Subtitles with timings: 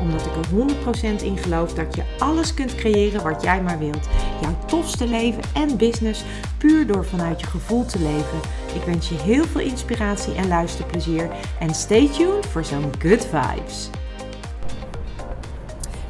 [0.00, 4.08] Omdat ik er 100% in geloof dat je alles kunt creëren wat jij maar wilt.
[4.40, 6.24] Jouw tofste leven en business
[6.58, 8.38] puur door vanuit je gevoel te leven.
[8.74, 11.30] Ik wens je heel veel inspiratie en luisterplezier.
[11.58, 13.90] En stay tuned voor zo'n good vibes.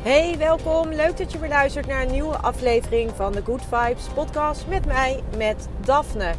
[0.03, 0.89] Hey, welkom.
[0.89, 4.87] Leuk dat je weer luistert naar een nieuwe aflevering van de Good Vibes podcast met
[4.87, 6.33] mij, met Daphne.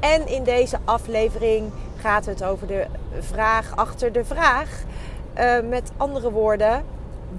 [0.00, 2.86] En in deze aflevering gaat het over de
[3.20, 4.84] vraag achter de vraag.
[5.38, 6.84] Uh, met andere woorden,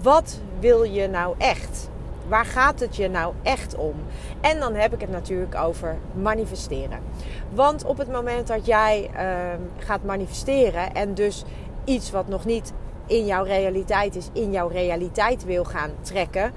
[0.02, 1.90] wat wil je nou echt?
[2.28, 3.94] Waar gaat het je nou echt om?
[4.42, 7.00] En dan heb ik het natuurlijk over manifesteren.
[7.50, 9.20] Want op het moment dat jij uh,
[9.78, 11.44] gaat manifesteren en dus
[11.84, 12.74] iets wat nog niet
[13.08, 16.52] in jouw realiteit is, in jouw realiteit wil gaan trekken,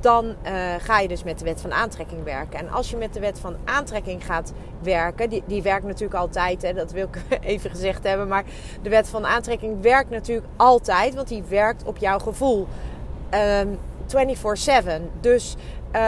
[0.00, 0.34] dan uh,
[0.78, 2.58] ga je dus met de wet van aantrekking werken.
[2.58, 4.52] En als je met de wet van aantrekking gaat
[4.82, 8.44] werken, die, die werkt natuurlijk altijd, hè, dat wil ik even gezegd hebben, maar
[8.82, 12.66] de wet van aantrekking werkt natuurlijk altijd, want die werkt op jouw gevoel.
[13.60, 13.78] Um,
[14.10, 15.02] 24/7.
[15.20, 16.00] Dus uh,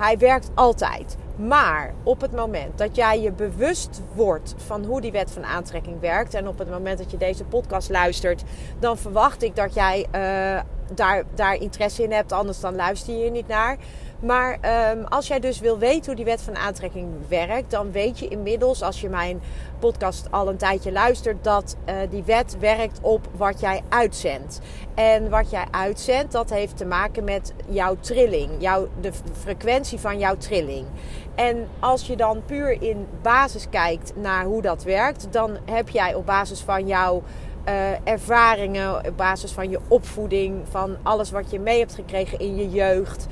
[0.00, 1.16] hij werkt altijd.
[1.36, 6.00] Maar op het moment dat jij je bewust wordt van hoe die wet van aantrekking
[6.00, 6.34] werkt.
[6.34, 8.42] En op het moment dat je deze podcast luistert,
[8.78, 10.60] dan verwacht ik dat jij uh,
[10.94, 12.32] daar, daar interesse in hebt.
[12.32, 13.76] Anders dan luister je niet naar.
[14.20, 14.58] Maar
[14.92, 18.28] um, als jij dus wil weten hoe die wet van aantrekking werkt, dan weet je
[18.28, 19.40] inmiddels, als je mijn
[19.78, 24.60] podcast al een tijdje luistert, dat uh, die wet werkt op wat jij uitzendt.
[24.94, 30.18] En wat jij uitzendt, dat heeft te maken met jouw trilling, jouw, de frequentie van
[30.18, 30.86] jouw trilling.
[31.34, 36.14] En als je dan puur in basis kijkt naar hoe dat werkt, dan heb jij
[36.14, 37.22] op basis van jouw
[37.68, 42.56] uh, ervaringen, op basis van je opvoeding, van alles wat je mee hebt gekregen in
[42.56, 43.26] je jeugd,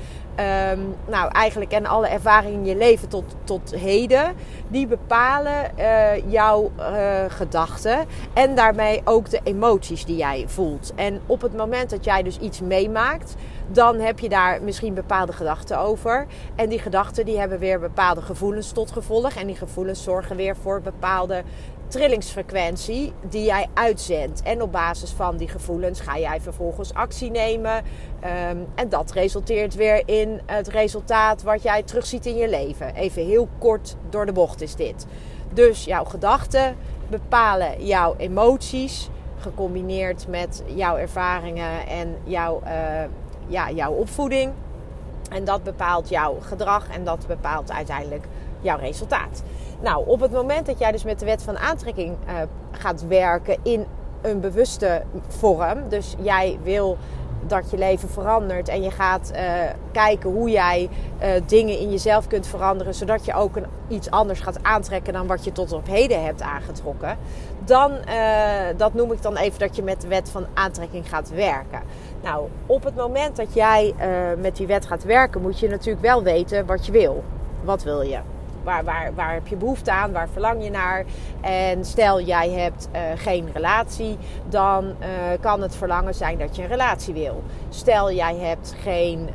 [0.73, 4.33] Um, nou, eigenlijk en alle ervaringen in je leven tot, tot heden,
[4.67, 10.93] die bepalen uh, jouw uh, gedachten en daarmee ook de emoties die jij voelt.
[10.95, 13.35] En op het moment dat jij dus iets meemaakt,
[13.67, 16.25] dan heb je daar misschien bepaalde gedachten over.
[16.55, 19.35] En die gedachten die hebben weer bepaalde gevoelens tot gevolg.
[19.35, 21.43] En die gevoelens zorgen weer voor bepaalde
[21.89, 24.41] trillingsfrequentie die jij uitzendt.
[24.41, 27.75] En op basis van die gevoelens ga jij vervolgens actie nemen.
[27.75, 32.95] Um, en dat resulteert weer in het resultaat wat jij terugziet in je leven.
[32.95, 35.05] Even heel kort door de bocht is dit.
[35.53, 36.75] Dus jouw gedachten
[37.07, 39.09] bepalen jouw emoties.
[39.37, 42.71] Gecombineerd met jouw ervaringen en jouw, uh,
[43.47, 44.51] ja, jouw opvoeding.
[45.29, 48.27] En dat bepaalt jouw gedrag en dat bepaalt uiteindelijk
[48.61, 49.43] jouw resultaat.
[49.81, 52.33] Nou, op het moment dat jij dus met de wet van aantrekking uh,
[52.71, 53.85] gaat werken in
[54.21, 56.97] een bewuste vorm, dus jij wil
[57.47, 59.39] dat je leven verandert en je gaat uh,
[59.91, 60.89] kijken hoe jij
[61.21, 65.43] uh, dingen in jezelf kunt veranderen, zodat je ook iets anders gaat aantrekken dan wat
[65.43, 67.17] je tot op heden hebt aangetrokken,
[67.65, 67.91] dan
[68.77, 71.81] dat noem ik dan even dat je met de wet van aantrekking gaat werken.
[72.23, 73.93] Nou, op het moment dat jij
[74.37, 77.23] met die wet gaat werken, moet je natuurlijk wel weten wat je wil.
[77.63, 78.19] Wat wil je?
[78.69, 80.11] Waar, waar, waar heb je behoefte aan?
[80.11, 81.05] Waar verlang je naar?
[81.41, 84.17] En stel jij hebt uh, geen relatie,
[84.49, 84.95] dan uh,
[85.41, 87.43] kan het verlangen zijn dat je een relatie wil.
[87.69, 89.29] Stel jij hebt geen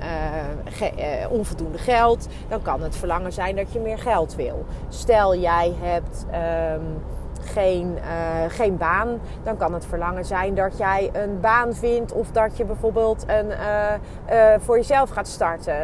[0.65, 4.65] ge onvoldoende geld, dan kan het verlangen zijn dat je meer geld wil.
[4.89, 6.27] Stel jij hebt.
[6.75, 7.03] Um,
[7.45, 8.05] geen, uh,
[8.49, 12.65] geen baan, dan kan het verlangen zijn dat jij een baan vindt of dat je
[12.65, 13.55] bijvoorbeeld een, uh,
[14.33, 15.75] uh, voor jezelf gaat starten,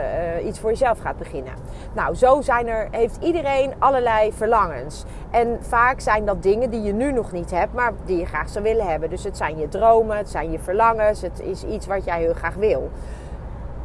[0.47, 1.53] iets voor jezelf gaat beginnen.
[1.93, 5.05] Nou, zo zijn er, heeft iedereen allerlei verlangens.
[5.31, 8.49] En vaak zijn dat dingen die je nu nog niet hebt, maar die je graag
[8.49, 9.11] zou willen hebben.
[9.11, 12.35] Dus het zijn je dromen, het zijn je verlangens, het is iets wat jij heel
[12.35, 12.91] graag wil.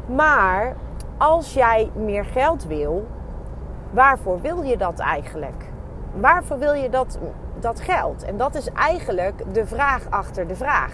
[0.06, 0.76] Maar
[1.18, 3.06] als jij meer geld wil,
[3.90, 5.64] waarvoor wil je dat eigenlijk?
[6.14, 7.18] Waarvoor wil je dat
[7.60, 8.24] dat geld?
[8.24, 10.92] En dat is eigenlijk de vraag achter de vraag.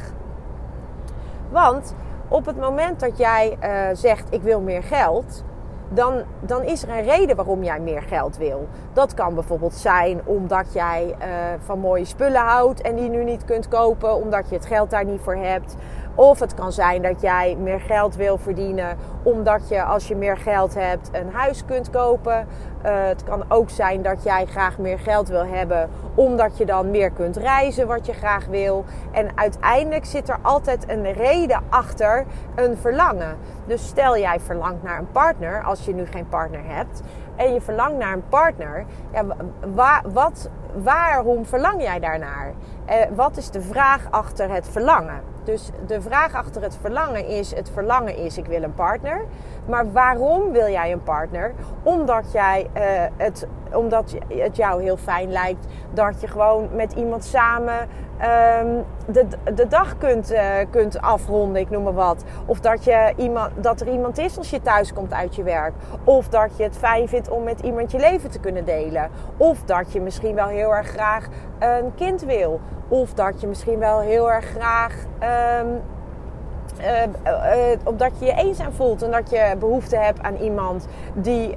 [1.51, 1.95] Want
[2.29, 5.45] op het moment dat jij uh, zegt: Ik wil meer geld.
[5.89, 8.69] Dan, dan, is er een reden waarom jij meer geld wil.
[8.93, 11.27] Dat kan bijvoorbeeld zijn omdat jij uh,
[11.65, 15.05] van mooie spullen houdt en die nu niet kunt kopen, omdat je het geld daar
[15.05, 15.77] niet voor hebt.
[16.15, 20.37] Of het kan zijn dat jij meer geld wil verdienen omdat je als je meer
[20.37, 22.47] geld hebt een huis kunt kopen.
[22.85, 26.91] Uh, het kan ook zijn dat jij graag meer geld wil hebben omdat je dan
[26.91, 28.85] meer kunt reizen wat je graag wil.
[29.13, 32.25] En uiteindelijk zit er altijd een reden achter
[32.55, 33.37] een verlangen.
[33.67, 37.03] Dus stel jij verlangt naar een partner als je nu geen partner hebt.
[37.37, 39.25] en je verlangt naar een partner, ja,
[40.13, 40.51] wat,
[40.83, 42.53] waarom verlang jij daarnaar?
[42.85, 45.32] Eh, wat is de vraag achter het verlangen?
[45.45, 49.25] Dus de vraag achter het verlangen is: het verlangen is, ik wil een partner.
[49.69, 51.53] Maar waarom wil jij een partner?
[51.83, 52.83] Omdat, jij, uh,
[53.17, 57.89] het, omdat het jou heel fijn lijkt dat je gewoon met iemand samen
[58.23, 62.25] um, de, de dag kunt, uh, kunt afronden, ik noem maar wat.
[62.47, 65.73] Of dat, je iemand, dat er iemand is als je thuis komt uit je werk.
[66.05, 69.11] Of dat je het fijn vindt om met iemand je leven te kunnen delen.
[69.37, 71.29] Of dat je misschien wel heel erg graag
[71.59, 72.61] een kind wil.
[72.89, 74.95] Of dat je misschien wel heel erg graag
[75.61, 75.81] um,
[76.83, 81.55] uh, uh, omdat je je eenzaam voelt en dat je behoefte hebt aan iemand die,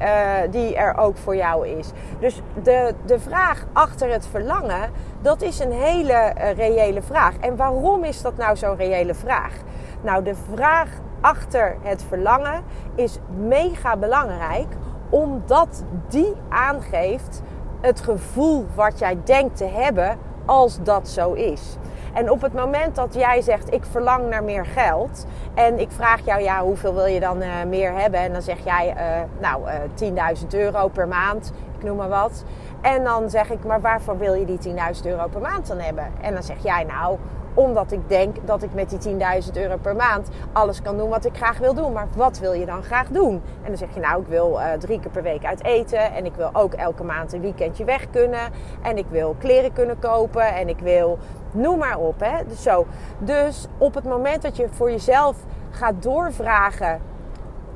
[0.50, 1.92] die er ook voor jou is.
[2.20, 4.90] Dus de, de vraag achter het verlangen,
[5.22, 7.38] dat is een hele reële vraag.
[7.38, 9.54] En waarom is dat nou zo'n reële vraag?
[10.02, 10.90] Nou, de vraag
[11.22, 12.64] achter het verlangen
[12.96, 13.18] is
[13.48, 14.68] mega belangrijk,
[15.10, 17.42] omdat die aangeeft
[17.82, 21.78] het gevoel wat jij denkt te hebben als dat zo is.
[22.16, 25.26] En op het moment dat jij zegt: Ik verlang naar meer geld.
[25.54, 28.20] En ik vraag jou: Ja, hoeveel wil je dan uh, meer hebben?
[28.20, 29.64] En dan zeg jij: uh, Nou,
[30.10, 31.54] uh, 10.000 euro per maand.
[31.78, 32.44] Ik noem maar wat.
[32.82, 36.08] En dan zeg ik: Maar waarvoor wil je die 10.000 euro per maand dan hebben?
[36.22, 37.18] En dan zeg jij: Nou,
[37.54, 41.26] omdat ik denk dat ik met die 10.000 euro per maand alles kan doen wat
[41.26, 41.92] ik graag wil doen.
[41.92, 43.42] Maar wat wil je dan graag doen?
[43.62, 46.14] En dan zeg je nou, ik wil drie keer per week uit eten.
[46.14, 48.52] En ik wil ook elke maand een weekendje weg kunnen.
[48.82, 50.56] En ik wil kleren kunnen kopen.
[50.56, 51.20] En ik wil,
[51.56, 52.20] noem maar op.
[52.20, 52.46] Hè?
[52.48, 52.86] Dus, zo.
[53.20, 55.36] dus op het moment dat je voor jezelf
[55.70, 57.02] gaat doorvragen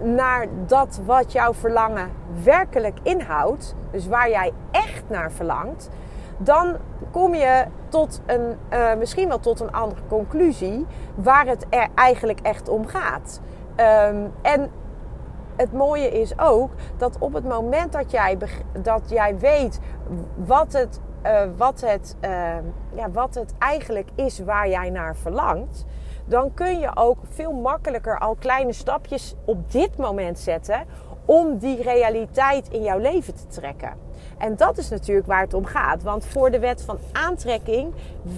[0.02, 2.10] naar dat wat jouw verlangen
[2.44, 3.76] werkelijk inhoudt.
[3.92, 5.90] Dus waar jij echt naar verlangt
[6.42, 6.78] dan
[7.12, 10.86] kom je tot een, uh, misschien wel tot een andere conclusie
[11.16, 13.42] waar het er eigenlijk echt om gaat.
[13.78, 14.72] Um, en
[15.56, 18.38] het mooie is ook dat op het moment dat jij,
[18.82, 19.80] dat jij weet
[20.46, 22.30] wat het, uh, wat, het, uh,
[22.96, 25.86] ja, wat het eigenlijk is waar jij naar verlangt,
[26.26, 30.86] dan kun je ook veel makkelijker al kleine stapjes op dit moment zetten
[31.26, 33.94] om die realiteit in jouw leven te trekken.
[34.38, 36.04] En dat is natuurlijk waar het om gaat.
[36.04, 37.94] Want voor de wet van aantrekking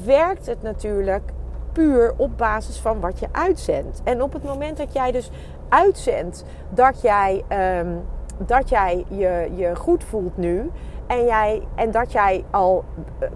[0.05, 1.31] werkt het natuurlijk
[1.71, 4.01] puur op basis van wat je uitzendt.
[4.03, 5.31] En op het moment dat jij dus
[5.69, 7.43] uitzendt dat jij,
[7.79, 8.01] um,
[8.37, 10.71] dat jij je, je goed voelt nu.
[11.11, 12.83] En, jij, en dat jij al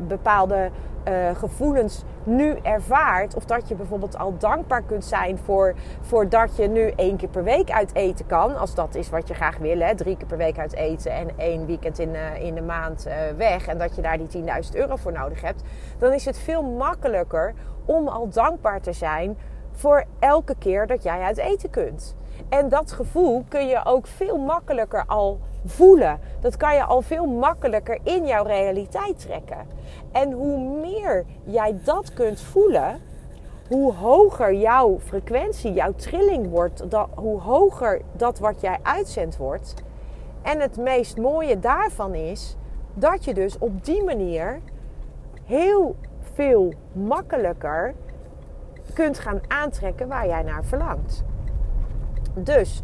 [0.08, 0.70] bepaalde
[1.08, 3.36] uh, gevoelens nu ervaart.
[3.36, 7.30] Of dat je bijvoorbeeld al dankbaar kunt zijn voor, voor dat je nu één keer
[7.30, 8.58] per week uit eten kan.
[8.58, 9.80] Als dat is wat je graag wil.
[9.80, 9.96] Hè?
[9.96, 13.08] Drie keer per week uit eten en één weekend in, uh, in de maand
[13.38, 13.68] weg.
[13.68, 14.44] En dat je daar die 10.000
[14.74, 15.64] euro voor nodig hebt.
[15.98, 17.54] Dan is het veel makkelijker
[17.86, 19.38] om al dankbaar te zijn
[19.72, 22.16] voor elke keer dat jij uit eten kunt.
[22.50, 26.20] En dat gevoel kun je ook veel makkelijker al voelen.
[26.42, 29.68] Dat kan je al veel makkelijker in jouw realiteit trekken.
[30.12, 33.02] En hoe meer jij dat kunt voelen,
[33.70, 39.74] hoe hoger jouw frequentie, jouw trilling wordt, dat, hoe hoger dat wat jij uitzendt wordt.
[40.42, 42.56] En het meest mooie daarvan is
[42.94, 44.60] dat je dus op die manier
[45.46, 45.96] heel
[46.34, 47.94] veel makkelijker
[48.94, 51.24] kunt gaan aantrekken waar jij naar verlangt.
[52.36, 52.82] Dus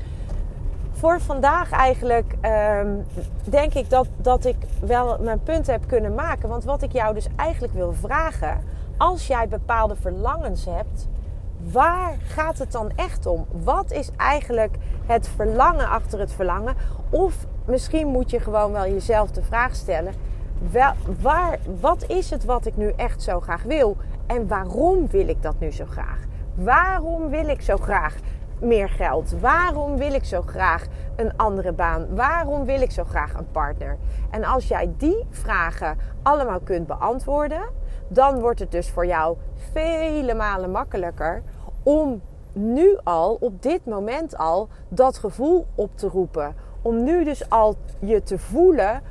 [0.92, 2.36] voor vandaag eigenlijk
[2.82, 3.06] um,
[3.44, 6.50] denk ik dat, dat ik wel mijn punt heb kunnen maken.
[6.50, 8.62] Want wat ik jou dus eigenlijk wil vragen,
[8.98, 11.08] als jij bepaalde verlangens hebt,
[11.72, 13.46] waar gaat het dan echt om?
[13.52, 16.76] Wat is eigenlijk het verlangen achter het verlangen?
[17.10, 20.14] Of misschien moet je gewoon wel jezelf de vraag stellen:
[21.22, 23.98] waar, wat is het wat ik nu echt zo graag wil?
[24.28, 26.20] En waarom wil ik dat nu zo graag?
[26.54, 28.16] Waarom wil ik zo graag
[28.62, 29.40] meer geld?
[29.40, 32.16] Waarom wil ik zo graag een andere baan?
[32.16, 33.98] Waarom wil ik zo graag een partner?
[34.30, 37.62] En als jij die vragen allemaal kunt beantwoorden,
[38.08, 39.38] dan wordt het dus voor jou
[39.72, 41.42] vele malen makkelijker
[41.84, 42.22] om
[42.54, 46.56] nu al, op dit moment al, dat gevoel op te roepen.
[46.82, 49.02] Om nu dus al je te voelen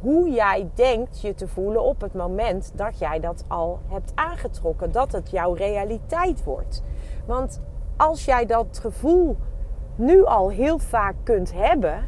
[0.00, 4.92] hoe jij denkt je te voelen op het moment dat jij dat al hebt aangetrokken.
[4.92, 6.82] Dat het jouw realiteit wordt.
[7.26, 7.60] Want
[7.96, 9.36] als jij dat gevoel
[9.94, 12.06] nu al heel vaak kunt hebben,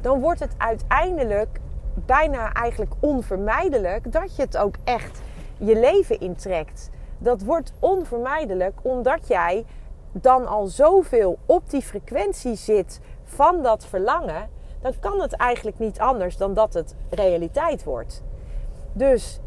[0.00, 1.60] dan wordt het uiteindelijk
[1.94, 5.20] bijna eigenlijk onvermijdelijk dat je het ook echt
[5.56, 6.90] je leven intrekt.
[7.18, 9.64] Dat wordt onvermijdelijk omdat jij
[10.12, 14.48] dan al zoveel op die frequentie zit van dat verlangen,
[14.80, 18.22] dan kan het eigenlijk niet anders dan dat het realiteit wordt.
[18.92, 19.40] Dus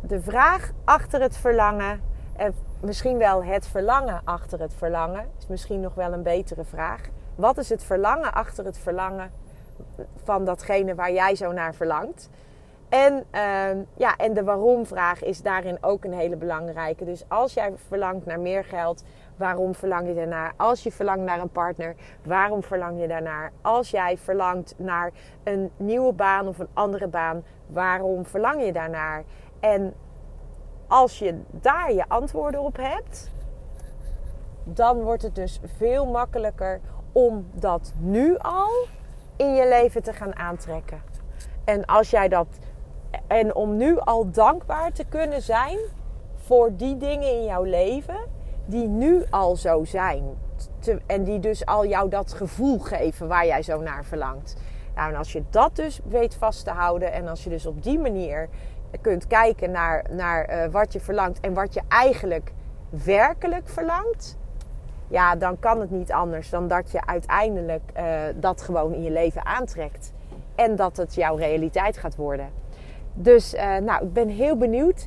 [0.00, 2.00] de vraag achter het verlangen,
[2.36, 7.00] en misschien wel het verlangen achter het verlangen, is misschien nog wel een betere vraag.
[7.34, 9.30] Wat is het verlangen achter het verlangen
[10.24, 12.28] van datgene waar jij zo naar verlangt.
[12.88, 17.04] En, uh, ja, en de waarom-vraag is daarin ook een hele belangrijke.
[17.04, 19.04] Dus als jij verlangt naar meer geld,
[19.36, 20.52] waarom verlang je daarnaar?
[20.56, 23.52] Als je verlangt naar een partner, waarom verlang je daarnaar?
[23.60, 25.10] Als jij verlangt naar
[25.44, 29.22] een nieuwe baan of een andere baan, waarom verlang je daarnaar?
[29.60, 29.94] En
[30.88, 33.30] als je daar je antwoorden op hebt,
[34.64, 36.80] dan wordt het dus veel makkelijker
[37.12, 38.70] om dat nu al
[39.36, 41.02] in je leven te gaan aantrekken.
[41.64, 42.46] En als jij dat
[43.26, 45.78] en om nu al dankbaar te kunnen zijn
[46.36, 48.18] voor die dingen in jouw leven
[48.64, 50.24] die nu al zo zijn.
[51.06, 54.56] en die dus al jou dat gevoel geven waar jij zo naar verlangt.
[54.94, 57.82] Nou, en als je dat dus weet vast te houden en als je dus op
[57.82, 58.48] die manier
[59.00, 62.52] kunt kijken naar, naar uh, wat je verlangt en wat je eigenlijk
[63.04, 64.36] werkelijk verlangt,
[65.08, 69.10] ja, dan kan het niet anders dan dat je uiteindelijk uh, dat gewoon in je
[69.10, 70.12] leven aantrekt.
[70.54, 72.48] En dat het jouw realiteit gaat worden.
[73.12, 75.06] Dus uh, nou, ik ben heel benieuwd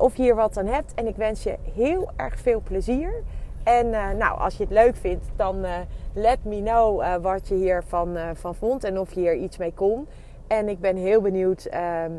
[0.00, 0.94] of je hier wat aan hebt.
[0.94, 3.22] En ik wens je heel erg veel plezier.
[3.62, 5.66] En nou, als je het leuk vindt, dan
[6.12, 10.06] let me know wat je hiervan van vond en of je hier iets mee kon.
[10.46, 12.10] En ik ben heel benieuwd ehm,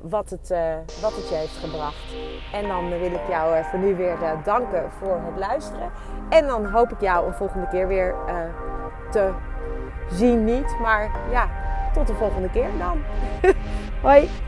[0.00, 0.48] wat, het,
[1.00, 2.14] wat het je heeft gebracht.
[2.52, 5.90] En dan wil ik jou voor nu weer danken voor het luisteren.
[6.28, 8.14] En dan hoop ik jou een volgende keer weer
[9.10, 9.32] te
[10.10, 10.44] zien.
[10.44, 11.48] Niet, maar ja,
[11.92, 13.02] tot de volgende keer dan.
[14.02, 14.47] Hoi!